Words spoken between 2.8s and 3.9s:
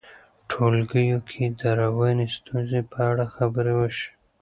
په اړه خبرې